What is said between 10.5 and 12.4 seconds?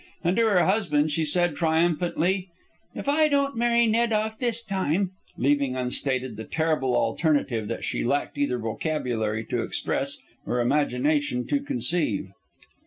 imagination to conceive.